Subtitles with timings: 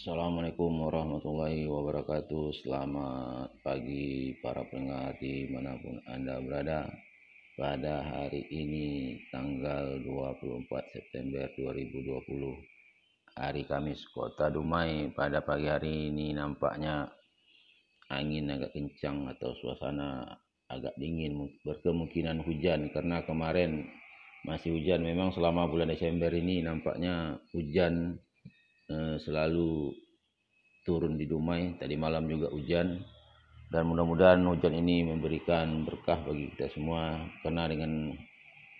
[0.00, 2.64] Assalamualaikum warahmatullahi wabarakatuh.
[2.64, 6.88] Selamat pagi para pendengar di mana pun Anda berada.
[7.52, 12.16] Pada hari ini tanggal 24 September 2020
[13.44, 15.12] Hari Kamis Kota Dumai.
[15.12, 17.04] Pada pagi hari ini nampaknya
[18.08, 20.32] Angin agak kencang atau suasana
[20.72, 22.88] agak dingin Berkemungkinan hujan.
[22.96, 23.84] Karena kemarin
[24.48, 25.04] masih hujan.
[25.04, 28.16] Memang selama bulan Desember ini nampaknya hujan
[29.22, 29.94] selalu
[30.82, 31.78] turun di Dumai.
[31.78, 32.98] Tadi malam juga hujan
[33.70, 38.10] dan mudah-mudahan hujan ini memberikan berkah bagi kita semua karena dengan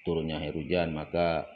[0.02, 1.46] turunnya air hujan maka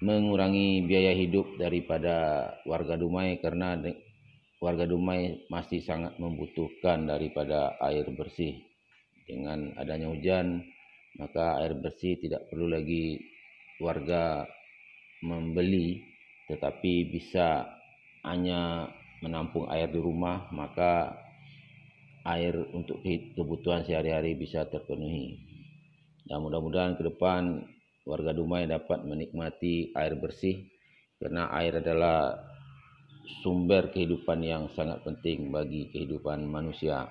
[0.00, 3.76] mengurangi biaya hidup daripada warga Dumai karena
[4.58, 8.56] warga Dumai masih sangat membutuhkan daripada air bersih.
[9.28, 10.64] Dengan adanya hujan
[11.20, 13.20] maka air bersih tidak perlu lagi
[13.84, 14.48] warga
[15.20, 16.00] membeli
[16.48, 17.64] tetapi bisa
[18.22, 18.90] hanya
[19.22, 21.14] menampung air di rumah, maka
[22.26, 23.02] air untuk
[23.34, 25.38] kebutuhan sehari-hari bisa terpenuhi.
[26.26, 27.66] Dan mudah-mudahan ke depan
[28.06, 30.70] warga Dumai dapat menikmati air bersih
[31.22, 32.34] karena air adalah
[33.42, 37.06] sumber kehidupan yang sangat penting bagi kehidupan manusia.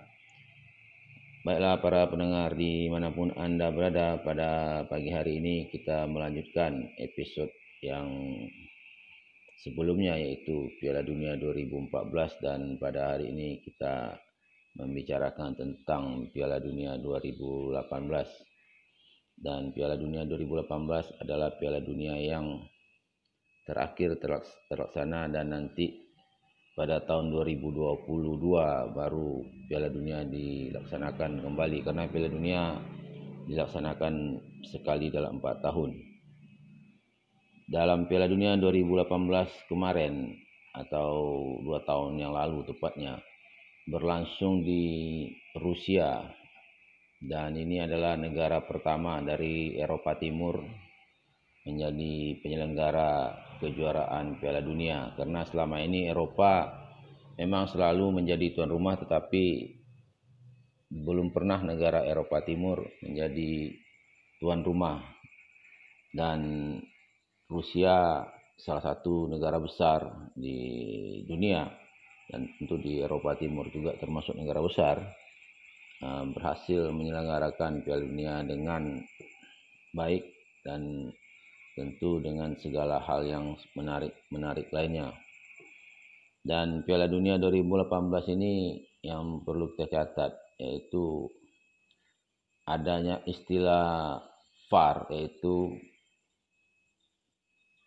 [1.41, 7.49] Baiklah para pendengar di mana pun Anda berada pada pagi hari ini kita melanjutkan episode
[7.81, 8.05] yang
[9.61, 14.17] sebelumnya yaitu Piala Dunia 2014 dan pada hari ini kita
[14.73, 17.77] membicarakan tentang Piala Dunia 2018
[19.37, 22.65] dan Piala Dunia 2018 adalah Piala Dunia yang
[23.61, 24.17] terakhir
[24.65, 26.09] terlaksana dan nanti
[26.73, 28.01] pada tahun 2022
[28.97, 29.31] baru
[29.69, 31.77] Piala Dunia dilaksanakan kembali.
[31.85, 32.61] Karena Piala Dunia
[33.45, 34.13] dilaksanakan
[34.65, 36.10] sekali dalam empat tahun
[37.71, 40.35] dalam Piala Dunia 2018 kemarin
[40.75, 43.23] atau dua tahun yang lalu tepatnya
[43.87, 44.83] berlangsung di
[45.55, 46.19] Rusia.
[47.21, 50.59] Dan ini adalah negara pertama dari Eropa Timur
[51.63, 55.15] menjadi penyelenggara kejuaraan Piala Dunia.
[55.15, 56.67] Karena selama ini Eropa
[57.39, 59.79] memang selalu menjadi tuan rumah tetapi
[60.91, 63.79] belum pernah negara Eropa Timur menjadi
[64.43, 64.99] tuan rumah.
[66.11, 66.75] Dan
[67.51, 68.23] Rusia
[68.55, 70.57] salah satu negara besar di
[71.27, 71.67] dunia
[72.31, 74.97] dan tentu di Eropa Timur juga termasuk negara besar
[75.99, 79.03] eh, berhasil menyelenggarakan Piala Dunia dengan
[79.91, 80.23] baik
[80.63, 81.11] dan
[81.75, 85.11] tentu dengan segala hal yang menarik menarik lainnya.
[86.41, 91.29] Dan Piala Dunia 2018 ini yang perlu kita catat yaitu
[92.65, 94.17] adanya istilah
[94.69, 95.75] VAR yaitu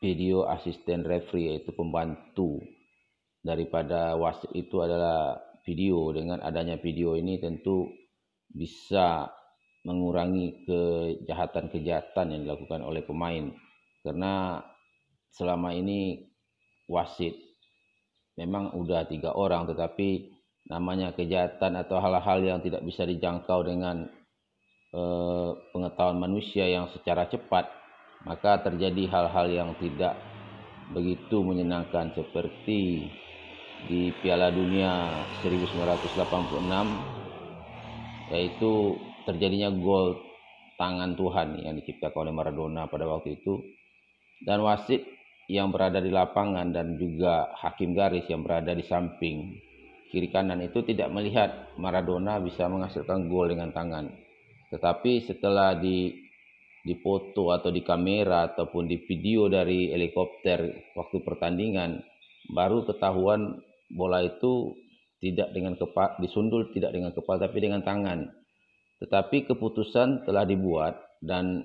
[0.04, 2.60] video asisten referee yaitu pembantu.
[3.40, 6.12] Daripada wasit itu adalah video.
[6.12, 7.88] Dengan adanya video ini tentu
[8.52, 9.32] bisa
[9.88, 13.48] mengurangi kejahatan-kejahatan yang dilakukan oleh pemain.
[14.04, 14.60] Karena
[15.32, 16.28] selama ini
[16.84, 17.40] wasit
[18.36, 20.36] memang udah tiga orang tetapi
[20.68, 24.04] namanya kejahatan atau hal-hal yang tidak bisa dijangkau dengan
[24.92, 27.83] eh, pengetahuan manusia yang secara cepat
[28.24, 30.16] maka terjadi hal-hal yang tidak
[30.92, 33.08] begitu menyenangkan seperti
[33.88, 38.96] di Piala Dunia 1986 yaitu
[39.28, 40.16] terjadinya gol
[40.80, 43.60] tangan Tuhan yang diciptakan oleh Maradona pada waktu itu
[44.44, 45.04] dan wasit
[45.48, 49.60] yang berada di lapangan dan juga hakim garis yang berada di samping
[50.14, 54.14] kiri kanan itu tidak melihat Maradona bisa menghasilkan gol dengan tangan.
[54.70, 56.23] Tetapi setelah di
[56.84, 62.04] di foto atau di kamera ataupun di video dari helikopter waktu pertandingan
[62.52, 63.56] baru ketahuan
[63.88, 64.76] bola itu
[65.24, 68.28] tidak dengan kepala disundul tidak dengan kepala tapi dengan tangan.
[69.00, 71.64] Tetapi keputusan telah dibuat dan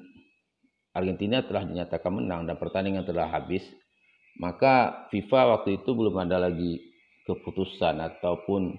[0.96, 3.68] Argentina telah dinyatakan menang dan pertandingan telah habis
[4.40, 6.80] maka FIFA waktu itu belum ada lagi
[7.28, 8.74] keputusan ataupun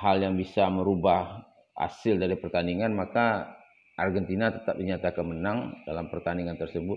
[0.00, 1.44] hal yang bisa merubah
[1.76, 3.59] hasil dari pertandingan maka
[4.00, 6.96] Argentina tetap dinyatakan menang dalam pertandingan tersebut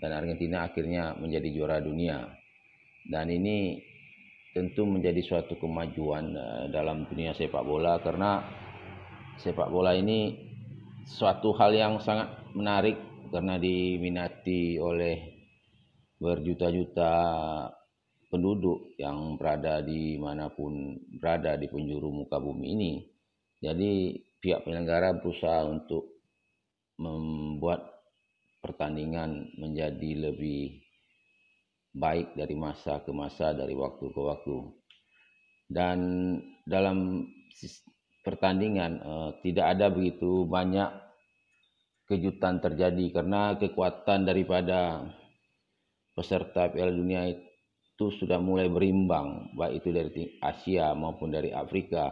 [0.00, 2.28] dan Argentina akhirnya menjadi juara dunia.
[3.08, 3.80] Dan ini
[4.52, 8.44] tentu menjadi suatu kemajuan eh, dalam dunia sepak bola karena
[9.40, 10.36] sepak bola ini
[11.08, 13.00] suatu hal yang sangat menarik
[13.32, 15.16] karena diminati oleh
[16.20, 17.12] berjuta-juta
[18.28, 22.92] penduduk yang berada di mana pun berada di penjuru muka bumi ini.
[23.60, 26.20] Jadi pihak penyelenggara berusaha untuk
[27.00, 27.84] membuat
[28.60, 30.84] pertandingan menjadi lebih
[31.96, 34.56] baik dari masa ke masa, dari waktu ke waktu.
[35.70, 35.98] Dan
[36.66, 37.24] dalam
[38.26, 40.90] pertandingan uh, tidak ada begitu banyak
[42.10, 45.06] kejutan terjadi karena kekuatan daripada
[46.10, 52.10] peserta Piala Dunia itu sudah mulai berimbang baik itu dari Asia maupun dari Afrika.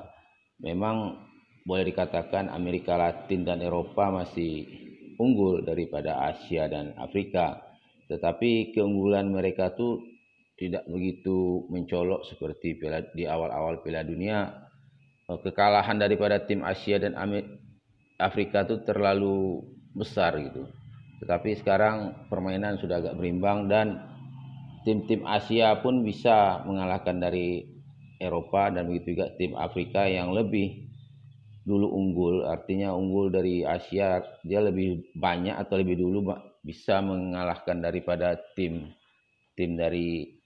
[0.62, 1.27] Memang
[1.68, 4.64] boleh dikatakan Amerika Latin dan Eropa masih
[5.20, 7.60] unggul daripada Asia dan Afrika.
[8.08, 10.00] Tetapi keunggulan mereka itu
[10.56, 12.80] tidak begitu mencolok seperti
[13.12, 14.48] di awal-awal Piala Dunia.
[15.28, 17.12] Eh, kekalahan daripada tim Asia dan
[18.16, 19.60] Afrika itu terlalu
[19.92, 20.64] besar gitu.
[21.20, 24.08] Tetapi sekarang permainan sudah agak berimbang dan
[24.88, 27.68] tim-tim Asia pun bisa mengalahkan dari
[28.16, 30.87] Eropa dan begitu juga tim Afrika yang lebih
[31.68, 36.32] dulu unggul, artinya unggul dari Asia, dia lebih banyak atau lebih dulu
[36.64, 38.88] bisa mengalahkan daripada tim
[39.52, 40.38] tim dari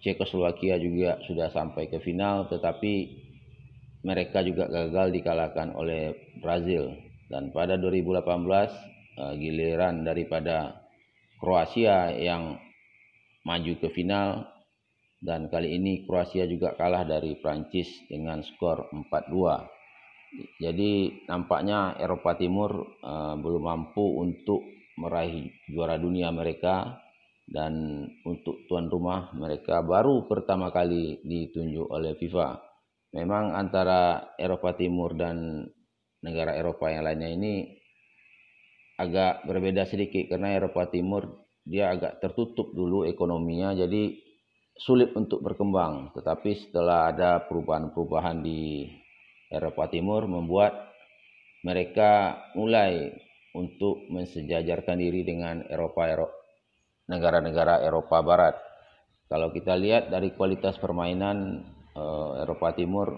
[0.00, 3.18] Cekoslowakia juga sudah sampai ke final, tetapi
[4.06, 6.94] mereka juga gagal dikalahkan oleh Brazil.
[7.26, 10.86] Dan pada 2018 uh, giliran daripada
[11.40, 12.60] Kroasia yang
[13.48, 14.44] maju ke final
[15.20, 20.60] dan kali ini Kroasia juga kalah dari Prancis dengan skor 4-2.
[20.62, 22.70] Jadi nampaknya Eropa Timur
[23.02, 24.62] uh, belum mampu untuk
[25.00, 27.00] meraih juara dunia mereka
[27.50, 32.62] dan untuk tuan rumah mereka baru pertama kali ditunjuk oleh FIFA.
[33.16, 35.66] Memang antara Eropa Timur dan
[36.22, 37.79] negara Eropa yang lainnya ini
[39.00, 44.12] agak berbeda sedikit karena Eropa Timur dia agak tertutup dulu ekonominya jadi
[44.76, 48.88] sulit untuk berkembang tetapi setelah ada perubahan-perubahan di
[49.50, 50.90] Eropa Timur membuat
[51.66, 53.12] mereka mulai
[53.52, 56.06] untuk mensejajarkan diri dengan Eropa
[57.10, 58.56] negara-negara Eropa Barat.
[59.26, 63.10] Kalau kita lihat dari kualitas permainan eh, Eropa Timur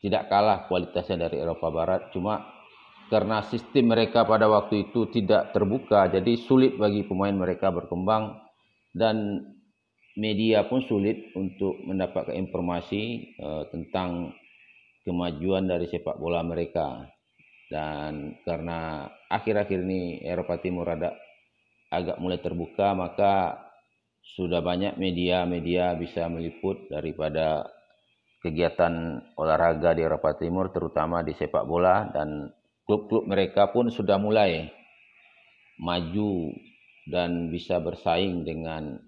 [0.00, 2.40] tidak kalah kualitasnya dari Eropa Barat, cuma
[3.10, 8.38] karena sistem mereka pada waktu itu tidak terbuka jadi sulit bagi pemain mereka berkembang.
[8.90, 9.42] Dan
[10.14, 14.30] media pun sulit untuk mendapatkan informasi uh, tentang
[15.02, 17.10] kemajuan dari sepak bola mereka.
[17.66, 21.14] Dan karena akhir-akhir ini Eropa Timur ada
[21.90, 23.58] agak mulai terbuka maka
[24.38, 27.66] sudah banyak media-media bisa meliput daripada
[28.38, 32.06] kegiatan olahraga di Eropa Timur terutama di sepak bola.
[32.10, 32.59] Dan
[32.90, 34.66] klub-klub mereka pun sudah mulai
[35.78, 36.50] maju
[37.06, 38.98] dan bisa bersaing dengan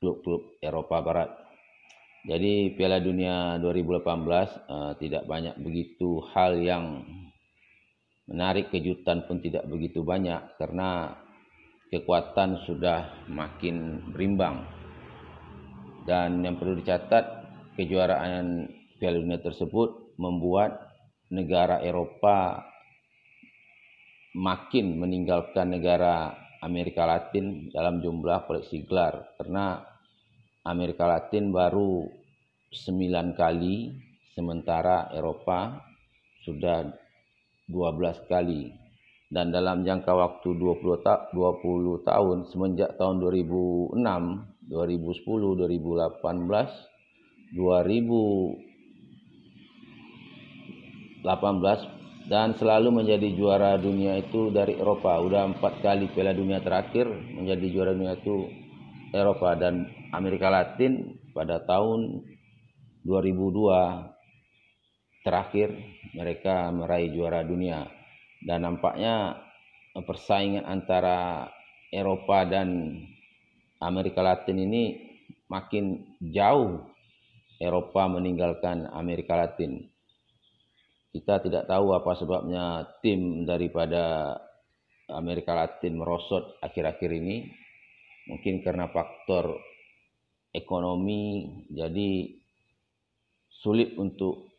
[0.00, 1.30] klub-klub Eropa Barat.
[2.24, 7.04] Jadi Piala Dunia 2018 uh, eh, tidak banyak begitu hal yang
[8.32, 11.20] menarik kejutan pun tidak begitu banyak karena
[11.92, 14.64] kekuatan sudah makin berimbang.
[16.08, 17.44] Dan yang perlu dicatat,
[17.76, 20.83] kejuaraan Piala Dunia tersebut membuat
[21.34, 22.62] negara Eropa
[24.34, 29.82] makin meninggalkan negara Amerika Latin dalam jumlah koleksi gelar karena
[30.64, 32.08] Amerika Latin baru
[32.72, 33.92] 9 kali
[34.32, 35.78] sementara Eropa
[36.42, 36.90] sudah
[37.68, 38.72] 12 kali.
[39.28, 43.98] Dan dalam jangka waktu 20 ta 20 tahun semenjak tahun 2006,
[44.70, 47.54] 2010, 2018,
[51.24, 55.16] 2018 dan selalu menjadi juara dunia itu dari Eropa.
[55.20, 58.48] Udah empat kali Piala Dunia terakhir menjadi juara dunia itu
[59.12, 62.28] Eropa dan Amerika Latin pada tahun
[63.08, 65.72] 2002 terakhir
[66.12, 67.88] mereka meraih juara dunia
[68.44, 69.40] dan nampaknya
[70.04, 71.48] persaingan antara
[71.88, 73.00] Eropa dan
[73.80, 74.84] Amerika Latin ini
[75.48, 76.94] makin jauh
[77.60, 79.93] Eropa meninggalkan Amerika Latin.
[81.14, 84.34] Kita tidak tahu apa sebabnya tim daripada
[85.14, 87.46] Amerika Latin merosot akhir-akhir ini.
[88.26, 89.54] Mungkin karena faktor
[90.50, 92.34] ekonomi jadi
[93.46, 94.50] sulit untuk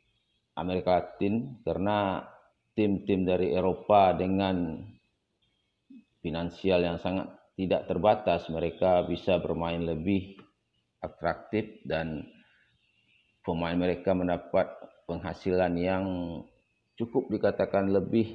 [0.56, 2.24] Amerika Latin karena
[2.72, 4.80] tim-tim dari Eropa dengan
[6.24, 10.40] finansial yang sangat tidak terbatas mereka bisa bermain lebih
[11.04, 12.24] atraktif dan
[13.46, 14.66] pemain mereka mendapat
[15.06, 16.06] penghasilan yang
[16.98, 18.34] cukup dikatakan lebih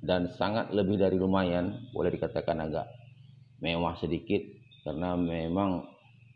[0.00, 2.86] dan sangat lebih dari lumayan boleh dikatakan agak
[3.60, 4.40] mewah sedikit
[4.86, 5.84] karena memang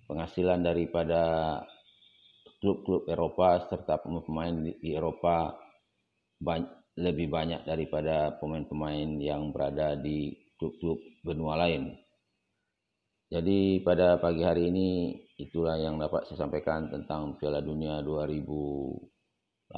[0.05, 1.23] penghasilan daripada
[2.61, 5.57] klub-klub Eropa serta pemain-pemain di Eropa
[6.43, 11.91] banyak lebih banyak daripada pemain-pemain yang berada di klub-klub benua lain.
[13.35, 14.89] Jadi pada pagi hari ini
[15.35, 19.75] itulah yang dapat saya sampaikan tentang Piala Dunia 2018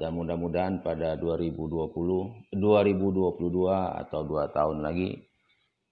[0.00, 2.56] dan mudah-mudahan pada 2020 2022
[4.00, 5.20] atau dua tahun lagi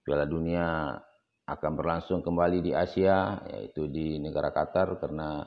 [0.01, 0.97] Piala Dunia
[1.45, 5.45] akan berlangsung kembali di Asia yaitu di negara Qatar karena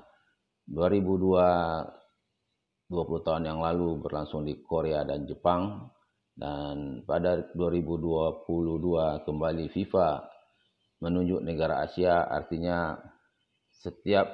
[0.70, 1.98] 2002
[2.88, 5.90] 20 tahun yang lalu berlangsung di Korea dan Jepang
[6.38, 10.08] dan pada 2022 kembali FIFA
[11.02, 12.94] menunjuk negara Asia artinya
[13.78, 14.26] setiap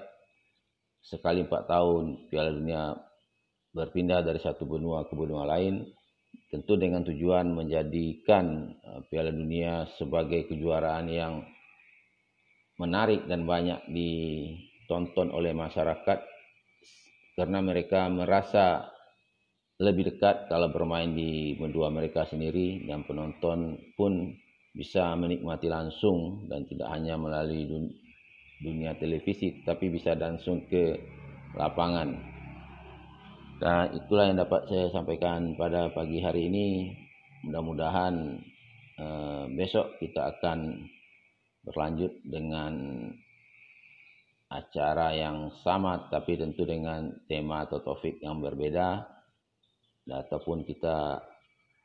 [1.05, 2.97] sekali empat tahun Piala Dunia
[3.77, 5.85] berpindah dari satu benua ke benua lain
[6.49, 11.45] tentu dengan tujuan menjadikan eh, Piala Dunia sebagai kejuaraan yang
[12.81, 16.19] menarik dan banyak ditonton oleh masyarakat
[17.35, 18.91] karena mereka merasa
[19.83, 24.31] lebih dekat kalau bermain di benua mereka sendiri dan penonton pun
[24.75, 27.67] bisa menikmati langsung dan tidak hanya melalui
[28.63, 30.99] dunia televisi tapi bisa langsung ke
[31.55, 32.15] lapangan.
[33.63, 36.91] Dan itulah yang dapat saya sampaikan pada pagi hari ini.
[37.47, 38.15] Mudah-mudahan
[38.99, 40.85] uh, besok kita akan
[41.65, 42.75] berlanjut dengan
[44.53, 49.03] acara yang sama tapi tentu dengan tema atau topik yang berbeda
[50.05, 51.19] ataupun kita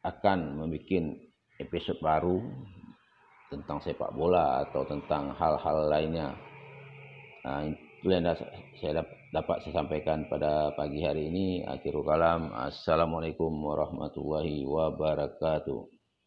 [0.03, 1.15] akan membuat
[1.59, 2.39] episode baru
[3.51, 6.48] tentang sepak bola atau tentang hal-hal lainnya.
[7.39, 8.27] Nah, itu yang
[8.79, 11.63] saya dapat saya sampaikan pada pagi hari ini.
[11.63, 12.51] Akhirul kalam.
[12.51, 15.98] Assalamualaikum warahmatullahi wabarakatuh.